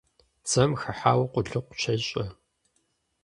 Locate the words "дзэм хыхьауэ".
0.43-1.25